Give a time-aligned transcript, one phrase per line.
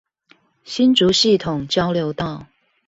[0.63, 2.47] 新竹系統交流道